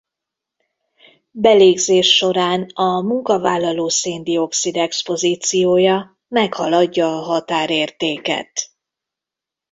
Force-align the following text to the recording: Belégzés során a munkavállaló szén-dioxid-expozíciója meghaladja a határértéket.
Belégzés 1.31 2.15
során 2.15 2.61
a 2.73 3.01
munkavállaló 3.01 3.89
szén-dioxid-expozíciója 3.89 6.17
meghaladja 6.27 7.17
a 7.17 7.21
határértéket. 7.21 8.69